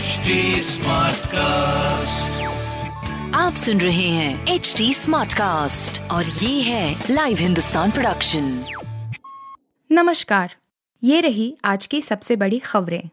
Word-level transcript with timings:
HD 0.00 0.32
cast 1.26 2.42
आप 3.34 3.54
सुन 3.54 3.80
रहे 3.80 4.08
हैं 4.08 4.46
एच 4.46 4.74
डी 4.78 4.94
स्मार्ट 4.94 5.32
कास्ट 5.32 6.02
और 6.10 6.24
ये 6.24 6.62
है 6.62 7.04
लाइव 7.10 7.36
हिंदुस्तान 7.36 7.90
प्रोडक्शन 7.90 8.64
नमस्कार। 9.92 10.56
ये 11.04 11.20
रही 11.20 11.56
आज 11.64 11.86
की 11.86 12.02
सबसे 12.02 12.36
बड़ी 12.36 12.58
खबरें। 12.58 13.08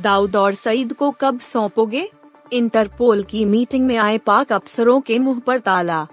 दाऊद 0.00 0.36
और 0.36 0.54
सईद 0.54 0.92
को 0.92 1.10
कब 1.10 1.40
सौंपोगे? 1.40 2.10
इंटरपोल 2.52 3.22
की 3.22 3.44
मीटिंग 3.44 3.86
में 3.86 3.96
आए 3.96 4.18
पाक 4.18 4.52
अफसरों 4.52 5.00
के 5.00 5.18
मुँह 5.18 5.40
पर 5.46 5.58
ताला। 5.58 6.06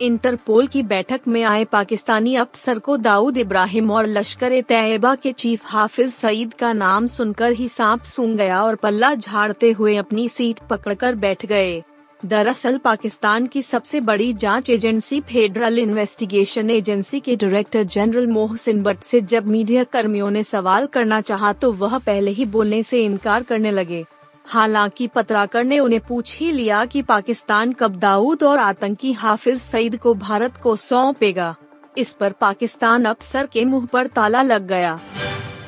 इंटरपोल 0.00 0.66
की 0.66 0.82
बैठक 0.82 1.20
में 1.28 1.42
आए 1.42 1.64
पाकिस्तानी 1.64 2.34
अफसर 2.34 2.78
को 2.78 2.96
दाऊद 2.96 3.36
इब्राहिम 3.36 3.90
और 3.90 4.06
लश्कर 4.06 4.60
तैयबा 4.60 5.14
के 5.14 5.32
चीफ 5.32 5.62
हाफिज 5.64 6.12
सईद 6.12 6.54
का 6.54 6.72
नाम 6.72 7.06
सुनकर 7.06 7.52
ही 7.52 7.68
सांप 7.68 8.02
सूंघ 8.02 8.36
गया 8.36 8.62
और 8.62 8.74
पल्ला 8.74 9.14
झाड़ते 9.14 9.70
हुए 9.70 9.96
अपनी 9.96 10.28
सीट 10.28 10.58
पकड़कर 10.70 11.14
बैठ 11.14 11.46
गए। 11.46 11.82
दरअसल 12.24 12.78
पाकिस्तान 12.78 13.46
की 13.46 13.62
सबसे 13.62 14.00
बड़ी 14.00 14.32
जाँच 14.32 14.70
एजेंसी 14.70 15.20
फेडरल 15.20 15.78
इन्वेस्टिगेशन 15.78 16.70
एजेंसी 16.70 17.20
के 17.20 17.36
डायरेक्टर 17.36 17.82
जनरल 17.82 18.26
मोहसिन 18.26 18.82
भट्ट 18.82 19.02
से 19.02 19.20
जब 19.20 19.46
मीडिया 19.46 19.84
कर्मियों 19.84 20.30
ने 20.30 20.42
सवाल 20.44 20.86
करना 20.86 21.20
चाहा 21.20 21.52
तो 21.52 21.72
वह 21.72 21.98
पहले 21.98 22.30
ही 22.30 22.44
बोलने 22.46 22.82
से 22.82 23.04
इनकार 23.04 23.42
करने 23.42 23.70
लगे। 23.70 24.04
हालाँकि 24.46 25.06
पत्राकर 25.06 25.64
ने 25.64 25.78
उन्हें 25.78 26.00
पूछ 26.00 26.36
ही 26.38 26.50
लिया 26.52 26.84
कि 26.84 27.02
पाकिस्तान 27.02 27.72
कब 27.72 27.96
दाऊद 27.96 28.42
और 28.42 28.58
आतंकी 28.58 29.12
हाफिज 29.12 29.60
सईद 29.60 29.96
को 29.96 30.14
भारत 30.14 30.56
को 30.56 30.74
सौंपेगा। 30.76 31.54
इस 31.98 32.12
पर 32.12 32.32
पाकिस्तान 32.32 33.04
अफसर 33.04 33.46
के 33.46 33.64
मुँह 33.64 33.86
पर 33.86 34.06
ताला 34.06 34.42
लग 34.42 34.66
गया। 34.66 34.98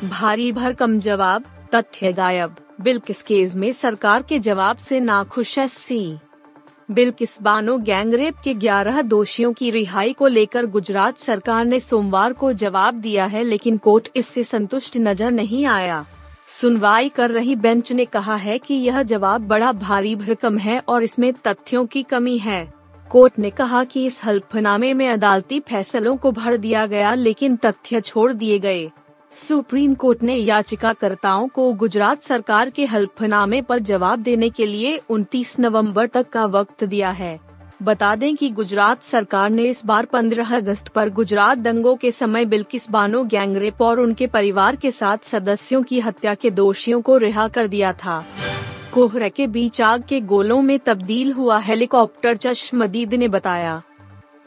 भारी 0.04 0.50
भरकम 0.52 0.98
जवाब, 1.00 1.44
तथ्य 1.74 2.12
गायब। 2.12 2.56
बिल्किस 2.80 3.22
केस 3.22 3.56
में 3.56 3.72
सरकार 3.72 4.22
के 4.22 4.38
जवाब 4.38 4.76
से 4.76 5.00
नाखुश 5.00 5.58
S 5.58 5.72
C 5.72 6.18
Bilkis 6.88 7.40
Bano 7.42 7.76
gangrape 7.78 8.36
के 8.44 8.54
11 8.54 9.02
दोषियों 9.02 9.52
की 9.52 9.70
रिहाई 9.70 10.12
को 10.12 10.26
लेकर 10.26 10.66
गुजरात 10.66 11.18
सरकार 11.18 11.64
ने 11.64 11.78
सोमवार 11.80 12.32
को 12.32 12.52
जवाब 12.52 12.94
दिया 12.94 13.24
है, 13.24 13.42
लेकिन 13.44 13.76
कोर्ट 13.78 14.08
इससे 14.16 14.44
संतुष्ट 14.44 14.96
नज़र 14.96 15.30
नहीं 15.30 15.64
आया। 15.66 16.04
सुनवाई 16.60 17.08
कर 17.08 17.30
रही 17.30 17.56
बेंच 17.56 17.92
ने 17.92 18.04
कहा 18.04 18.34
है 18.34 18.58
कि 18.58 18.74
यह 18.74 19.02
जवाब 19.02 19.40
बड़ा 19.40 19.72
भारी 19.72 20.16
भरकम 20.16 20.58
है 20.58 20.82
और 20.88 21.02
इसमें 21.02 21.32
तथ्यों 21.32 21.86
की 21.86 22.02
कमी 22.02 22.38
है। 22.38 22.72
कोर्ट 23.10 23.38
ने 23.38 23.50
कहा 23.50 23.84
कि 23.84 24.06
इस 24.06 24.24
हल्फनामे 24.24 24.94
में 24.94 25.08
अदालती 25.08 25.60
फैसलों 25.60 26.16
को 26.16 26.32
भर 26.32 26.56
दिया 26.56 26.86
गया, 26.86 27.14
लेकिन 27.14 27.56
तथ्य 27.56 28.00
छोड़ 28.00 28.32
दिए 28.32 28.58
गए। 28.58 28.90
सुप्रीम 29.30 29.94
कोर्ट 29.94 30.22
ने 30.22 30.36
याचिकाकर्ताओं 30.36 31.48
को 31.48 31.72
गुजरात 31.72 32.22
सरकार 32.22 32.70
के 32.70 32.84
हल्फनामे 32.84 33.62
पर 33.62 33.78
जवाब 33.78 34.18
देने 34.18 34.50
के 34.50 34.66
लिए 34.66 35.00
29 35.10 35.56
नवंबर 35.60 36.06
तक 36.06 36.28
का 36.28 36.44
वक्त 36.46 36.84
दिया 36.84 37.10
है। 37.10 37.51
बता 37.82 38.14
दें 38.16 38.34
कि 38.36 38.48
गुजरात 38.48 39.02
सरकार 39.02 39.50
ने 39.50 39.62
इस 39.62 39.84
बार 39.86 40.06
15 40.06 40.54
अगस्त 40.54 40.88
पर 40.88 41.10
गुजरात 41.10 41.58
दंगों 41.58 41.96
के 41.96 42.10
समय 42.10 42.44
बिल्किस 42.44 42.90
बानो 42.90 43.24
गैंगरेप 43.24 43.82
और 43.82 44.00
उनके 44.00 44.26
परिवार 44.26 44.76
के 44.76 44.90
साथ 44.90 45.18
सदस्यों 45.24 45.82
की 45.82 46.00
हत्या 46.00 46.34
के 46.34 46.50
दोषियों 46.50 47.00
को 47.00 47.16
रिहा 47.16 47.48
कर 47.48 47.66
दिया 47.66 47.92
था। 47.92 48.24
कोहरे 48.92 49.30
के 49.30 49.46
बीच 49.46 49.80
आग 49.82 50.02
के 50.02 50.20
गोलों 50.20 50.62
में 50.62 50.78
तब्दील 50.78 51.32
हुआ 51.32 51.58
हेलीकॉप्टर 51.58 52.36
चश्मदीद 52.36 53.14
ने 53.14 53.28
बताया। 53.28 53.82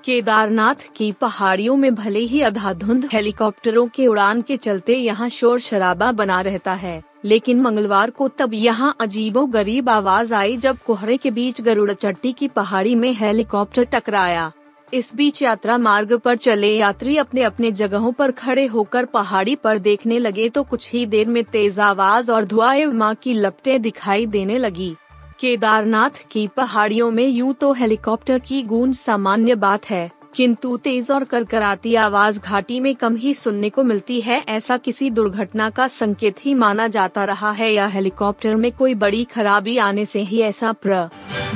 केदारनाथ 0.03 0.75
की 0.95 1.11
पहाड़ियों 1.11 1.75
में 1.75 1.95
भले 1.95 2.19
ही 2.19 2.41
अधाधुंध 2.41 3.09
हेलीकॉप्टरों 3.13 3.88
के 3.88 4.08
उड़ान 4.08 4.41
के 4.41 4.58
चलते 4.58 4.95
यहाँ 4.95 5.30
शोर 5.30 5.59
शराबा 5.59 6.11
बना 6.11 6.41
रहता 6.41 6.73
है। 6.73 7.03
लेकिन 7.26 7.62
मंगलवार 7.62 8.09
को 8.09 8.28
तब 8.28 8.54
यहाँ 8.54 8.95
अजीबो 9.02 9.45
गरीब 9.45 9.90
आवाज़ 9.90 10.34
आई 10.34 10.58
जब 10.58 10.78
कोहरे 10.78 11.18
के 11.18 11.31
बीच 11.31 11.62
गरुड़ 11.62 11.92
चट्टी 11.94 12.31
की 12.31 12.47
पहाड़ी 12.47 12.96
में 12.96 13.12
हेलीकॉप्टर 13.13 13.84
टकराया। 13.84 14.52
इस 14.94 15.16
बीच 15.16 15.41
यात्रा 15.41 15.78
मार्ग 15.78 16.13
पर 16.18 16.38
चले 16.38 16.69
यात्री 16.69 17.18
अपने 17.18 17.44
अपने 17.44 17.72
जगहों 17.72 18.12
पर 18.12 18.31
खड़े 18.31 18.66
होकर 18.66 19.06
पहाड़ी 19.06 19.56
पर 19.56 19.78
देखने 19.78 20.19
लगे 20.19 20.50
तो 20.50 20.63
कुछ 20.63 20.91
ही 20.91 21.06
देर 21.06 21.28
में 21.28 21.44
तेज 21.44 21.80
आवाज़ 21.80 22.31
और 22.31 22.46
धुआँ 22.46 22.75
माँ 22.86 23.13
की 23.16 23.34
लपटें 23.34 23.81
दिखाई 23.81 24.25
देने 24.25 24.57
लगी। 24.57 24.94
केदारनाथ 25.40 26.25
की 26.31 26.47
पहाड़ियों 26.47 27.09
में 27.12 27.28
यूँ 27.28 27.53
तो 27.53 27.72
हेलीकॉप्टर 27.74 28.40
की 28.40 28.62
गूंज 28.63 28.96
सामान्य 28.96 29.56
बात 29.56 29.90
है। 29.90 30.12
किंतु 30.35 30.78
तेज 30.78 31.12
और 31.12 31.23
करकराती 31.23 31.94
आवाज़ 31.96 32.40
घाटी 32.40 32.79
में 32.79 32.96
कम 32.96 33.16
ही 33.16 33.34
सुनने 33.34 33.69
को 33.69 33.84
मिलती 33.84 34.19
है, 34.22 34.44
ऐसा 34.47 34.78
किसी 34.78 35.09
दुर्घटना 35.09 35.69
का 35.69 35.88
संकेत 35.88 36.46
ही 36.46 36.53
माना 36.53 36.88
जाता 36.88 37.23
रहा 37.25 37.51
है 37.51 37.72
या 37.73 37.85
हेलीकॉप्टर 37.88 38.56
में 38.56 38.72
कोई 38.72 38.95
बड़ी 38.95 39.24
खराबी 39.24 39.78
आने 39.78 40.06
से 40.06 40.22
ही 40.22 40.41
ऐसा 40.41 40.72
प्र 40.74 41.07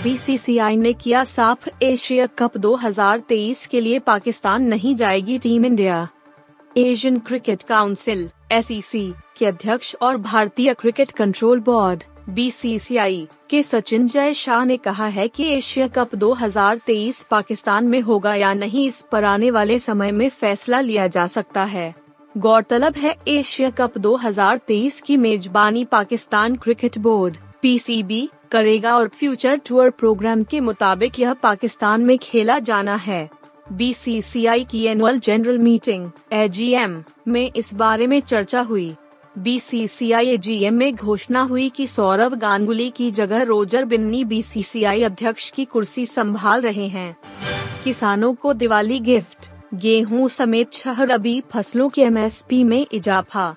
बीसीसीआई 0.03 0.75
ने 0.75 0.93
किया 0.93 1.23
साफ़, 1.23 1.69
एशिया 1.83 2.25
कप 2.25 2.57
2023 2.57 3.65
के 3.67 3.81
लिए 3.81 3.99
पाकिस्तान 3.99 4.63
नहीं 4.63 4.95
जाएगी 4.95 5.37
team 5.37 5.65
India. 5.65 6.07
Asian 6.77 7.19
cricket 7.19 7.63
council 7.63 8.29
S 8.51 8.67
के 9.37 9.45
अध्यक्ष 9.45 9.95
और 10.01 10.17
भारतीय 10.17 10.73
क्रिकेट 10.73 11.11
कंट्रोल 11.11 11.59
बोर्ड। 11.59 12.03
बीसीसीआई 12.29 13.27
के 13.49 13.63
सचिन 13.63 14.07
जय 14.07 14.33
शाह 14.33 14.65
ने 14.65 14.77
कहा 14.77 15.07
है 15.07 15.27
कि 15.27 15.43
एशिया 15.43 15.87
कप 15.87 16.15
2023 16.15 17.23
पाकिस्तान 17.23 17.85
में 17.85 18.01
होगा 18.01 18.35
या 18.35 18.53
नहीं, 18.53 18.87
इस 18.87 19.05
पर 19.11 19.23
आने 19.23 19.51
वाले 19.51 19.79
समय 19.79 20.11
में 20.11 20.29
फैसला 20.29 20.79
लिया 20.79 21.07
जा 21.07 21.27
सकता 21.27 21.63
है। 21.63 21.95
गौरतलब 22.37 22.95
है, 22.95 23.15
एशिया 23.27 23.69
कप 23.69 23.97
2023 23.97 25.01
की 25.01 25.17
मेजबानी 25.17 25.85
पाकिस्तान 25.85 26.55
क्रिकेट 26.55 26.97
बोर्ड 26.97 27.37
पीसीबी 27.61 28.29
करेगा 28.51 28.97
और 28.97 29.07
फ्यूचर 29.07 29.57
टूर 29.57 29.89
प्रोग्राम 29.89 30.43
के 30.43 30.59
मुताबिक 30.59 31.19
यह 31.19 31.33
पाकिस्तान 31.33 32.01
में 32.01 32.17
खेला 32.17 32.59
जाना 32.59 32.95
है। 32.95 33.29
बीसीसीआई 33.71 34.63
की 34.63 34.85
एनुअल 34.85 35.19
जनरल 35.19 35.57
मीटिंग 35.57 36.11
एजीएम 36.33 37.03
में 37.27 37.51
इस 37.55 37.73
बारे 37.73 38.07
में 38.07 38.19
चर्चा 38.19 38.61
हुई। 38.61 38.95
बीसीसीआई 39.37 40.27
एजीएम 40.27 40.73
में 40.73 40.95
घोषणा 40.95 41.41
हुई 41.41 41.69
कि 41.69 41.87
सौरव 41.87 42.35
गांगुली 42.35 42.89
की 42.89 43.11
जगह 43.11 43.43
रोजर 43.43 43.85
बिन्नी 43.85 44.23
बीसीसीआई 44.23 45.03
अध्यक्ष 45.03 45.49
की 45.49 45.65
कुर्सी 45.65 46.05
संभाल 46.05 46.61
रहे 46.61 46.87
हैं। 46.87 47.17
किसानों 47.83 48.33
को 48.33 48.53
दिवाली 48.53 48.99
गिफ्ट, 48.99 49.49
गेहूँ 49.73 50.29
समेत 50.29 50.73
छह 50.73 51.03
रबी 51.03 51.43
फ़सलों 51.53 51.89
के 51.89 52.01
एमएसपी 52.01 52.63
में 52.63 52.87
इजाफा। 52.93 53.55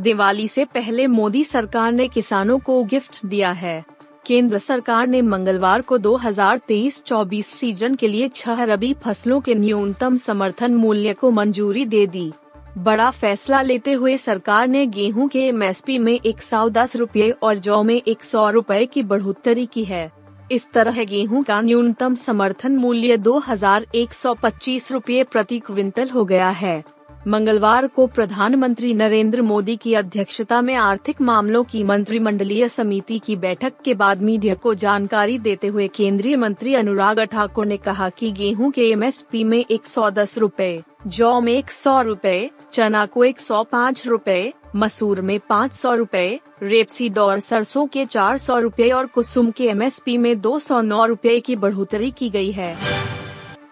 दिवाली 0.00 0.48
से 0.48 0.64
पहले 0.64 1.06
मोदी 1.06 1.44
सरकार 1.44 1.92
ने 1.92 2.08
किसानों 2.08 2.58
को 2.58 2.84
गिफ्ट 2.84 3.26
दिया 3.26 3.50
है। 3.50 3.84
केंद्र 4.26 4.58
सरकार 4.58 5.06
ने 5.06 5.22
मंगलवार 5.22 5.80
को 5.80 5.98
2023-24 5.98 7.46
सीज़न 7.46 7.94
के 7.94 8.08
लिए 8.08 8.28
छह 8.28 8.64
रबी 8.64 8.94
फ़सलों 8.94 9.40
के 9.40 9.54
न्यूनतम 9.54 10.16
समर्थन 10.16 10.74
मूल्य 10.74 11.12
को 11.12 11.30
मंजूरी 11.30 11.84
दे 11.84 12.06
दी। 12.06 12.32
बड़ा 12.78 13.10
फैसला 13.10 13.60
लेते 13.62 13.92
हुए 13.92 14.16
सरकार 14.16 14.68
ने 14.68 14.86
गेहूँ 14.86 15.28
के 15.28 15.40
एमएसपी 15.48 15.98
में 15.98 16.12
एक 16.12 16.40
सौ 16.42 16.68
दस 16.68 16.96
रूपए 16.96 17.30
और 17.42 17.58
जौ 17.58 17.82
में 17.82 18.00
एक 18.08 18.24
सौ 18.24 18.48
रूपए 18.50 18.86
की 18.86 19.02
बढ़ोतरी 19.02 19.66
की 19.66 19.84
है। 19.84 20.10
इस 20.52 20.70
तरह 20.72 21.02
गेहूँ 21.04 21.42
का 21.42 21.60
न्यूनतम 21.60 22.14
समर्थन 22.14 22.76
मूल्य 22.76 23.16
दो 23.16 23.38
हज़ार 23.38 23.86
एक 23.94 24.14
सौ 24.14 24.34
पच्चीस 24.34 24.90
रूपए 24.92 25.22
प्रति 25.22 25.58
क्विंटल 25.58 26.08
हो 26.08 26.24
गया 26.24 26.48
है। 26.50 26.82
मंगलवार 27.26 27.86
को 27.86 28.06
प्रधानमंत्री 28.06 28.92
नरेंद्र 28.94 29.42
मोदी 29.42 29.76
की 29.76 29.92
अध्यक्षता 29.94 30.60
में 30.60 30.74
आर्थिक 30.74 31.20
मामलों 31.20 31.62
की 31.64 31.82
मंत्रिमंडलीय 31.84 32.68
समिति 32.68 33.18
की 33.18 33.36
बैठक 33.36 33.72
के 33.84 33.94
बाद 33.94 34.22
मीडिया 34.22 34.54
को 34.54 34.74
जानकारी 34.74 35.38
देते 35.38 35.66
हुए 35.66 35.86
केंद्रीय 35.88 36.36
मंत्री 36.36 36.74
अनुराग 36.74 37.20
ठाकुर 37.22 37.66
ने 37.66 37.76
कहा 37.76 38.08
कि 38.08 38.30
गेहूँ 38.32 38.70
के 38.70 38.88
एमएसपी 38.90 39.44
में 39.44 39.58
एक 39.60 39.86
सौ 39.86 40.10
दस 40.10 40.36
रूपए, 40.38 40.82
जौ 41.06 41.40
में 41.40 41.52
एक 41.52 41.70
सौ 41.70 42.00
रूपए, 42.02 42.50
चना 42.72 43.04
को 43.06 43.24
एक 43.24 43.40
सौ 43.40 43.62
पाँच 43.62 44.06
रूपए, 44.06 44.52
मसूर 44.76 45.20
में 45.20 45.38
पाँच 45.40 45.72
सौ 45.72 45.94
रूपए 45.94 46.40
रेपसीड 46.62 47.18
और 47.18 47.38
सरसों 47.38 47.86
के 47.86 48.04
चार 48.06 48.38
सौ 48.38 48.58
रूपए 48.58 48.90
और 48.90 49.06
कुसुम 49.06 49.50
के 49.50 49.68
एमएसपी 49.68 50.18
में 50.18 50.40
दो 50.40 50.58
सौ 50.58 50.80
नौ 50.82 51.04
रूपए 51.06 51.38
की 51.40 51.56
बढ़ोतरी 51.56 52.10
की 52.10 52.30
गई 52.30 52.50
है। 52.52 52.76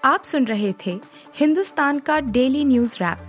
आप 0.04 0.22
सुन 0.24 0.44
रहे 0.44 0.72
थे 0.86 0.98
हिंदुस्तान 1.36 1.98
का 1.98 2.18
डेली 2.20 2.64
न्यूज़ 2.64 2.96
रैप। 2.96 3.28